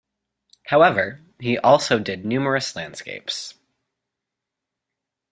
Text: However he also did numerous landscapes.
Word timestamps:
However 0.65 1.21
he 1.39 1.59
also 1.59 1.99
did 1.99 2.25
numerous 2.25 2.75
landscapes. 2.75 3.53